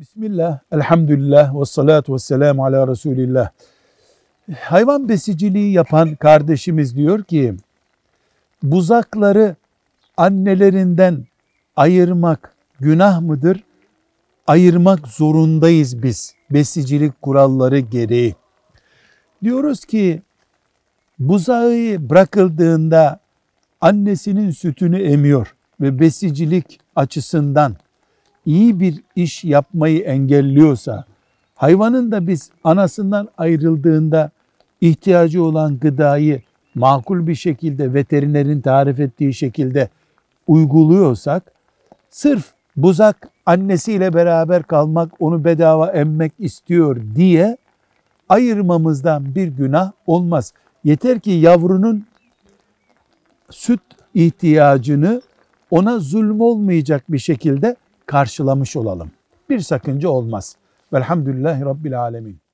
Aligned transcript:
Bismillah, 0.00 0.58
elhamdülillah 0.72 1.60
ve 1.60 1.64
salatu 1.64 2.14
ve 2.14 2.18
selamu 2.18 2.64
ala 2.64 2.88
Resulillah. 2.88 3.50
Hayvan 4.60 5.08
besiciliği 5.08 5.72
yapan 5.72 6.14
kardeşimiz 6.14 6.96
diyor 6.96 7.22
ki, 7.24 7.54
buzakları 8.62 9.56
annelerinden 10.16 11.24
ayırmak 11.76 12.54
günah 12.80 13.20
mıdır? 13.20 13.64
Ayırmak 14.46 15.08
zorundayız 15.08 16.02
biz 16.02 16.34
besicilik 16.50 17.22
kuralları 17.22 17.78
gereği. 17.78 18.34
Diyoruz 19.42 19.84
ki 19.84 20.22
buzağı 21.18 21.70
bırakıldığında 22.10 23.20
annesinin 23.80 24.50
sütünü 24.50 25.02
emiyor 25.02 25.54
ve 25.80 25.98
besicilik 25.98 26.80
açısından 26.96 27.76
iyi 28.46 28.80
bir 28.80 29.02
iş 29.16 29.44
yapmayı 29.44 30.00
engelliyorsa, 30.00 31.04
hayvanın 31.54 32.12
da 32.12 32.26
biz 32.26 32.50
anasından 32.64 33.28
ayrıldığında 33.38 34.30
ihtiyacı 34.80 35.44
olan 35.44 35.78
gıdayı 35.78 36.42
makul 36.74 37.26
bir 37.26 37.34
şekilde 37.34 37.94
veterinerin 37.94 38.60
tarif 38.60 39.00
ettiği 39.00 39.34
şekilde 39.34 39.88
uyguluyorsak, 40.46 41.52
sırf 42.10 42.52
buzak 42.76 43.28
annesiyle 43.46 44.14
beraber 44.14 44.62
kalmak, 44.62 45.12
onu 45.20 45.44
bedava 45.44 45.90
emmek 45.90 46.32
istiyor 46.38 46.96
diye 47.14 47.56
ayırmamızdan 48.28 49.34
bir 49.34 49.48
günah 49.48 49.92
olmaz. 50.06 50.52
Yeter 50.84 51.20
ki 51.20 51.30
yavrunun 51.30 52.06
süt 53.50 53.80
ihtiyacını 54.14 55.22
ona 55.70 55.98
zulm 55.98 56.40
olmayacak 56.40 57.04
bir 57.08 57.18
şekilde 57.18 57.76
karşılamış 58.06 58.76
olalım. 58.76 59.10
Bir 59.50 59.60
sakınca 59.60 60.08
olmaz. 60.08 60.56
Velhamdülillahi 60.92 61.64
Rabbil 61.64 62.00
Alemin. 62.00 62.45